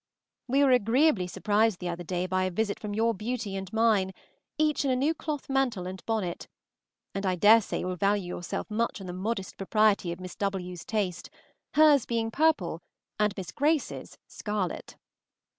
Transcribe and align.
We 0.47 0.63
were 0.63 0.71
agreeably 0.71 1.27
surprised 1.27 1.77
the 1.77 1.89
other 1.89 2.03
day 2.03 2.25
by 2.25 2.45
a 2.45 2.49
visit 2.49 2.79
from 2.79 2.95
your 2.95 3.13
beauty 3.13 3.55
and 3.55 3.71
mine, 3.71 4.13
each 4.57 4.83
in 4.83 4.89
a 4.89 4.95
new 4.95 5.13
cloth 5.13 5.47
mantle 5.47 5.85
and 5.85 6.03
bonnet; 6.07 6.47
and 7.13 7.23
I 7.23 7.35
dare 7.35 7.61
say 7.61 7.81
you 7.81 7.85
will 7.85 7.97
value 7.97 8.35
yourself 8.35 8.71
much 8.71 8.99
on 8.99 9.05
the 9.05 9.13
modest 9.13 9.57
propriety 9.57 10.11
of 10.11 10.19
Miss 10.19 10.35
W.'s 10.37 10.83
taste, 10.85 11.29
hers 11.75 12.07
being 12.07 12.31
purple 12.31 12.81
and 13.19 13.31
Miss 13.37 13.51
Grace's 13.51 14.17
scarlet. 14.25 14.95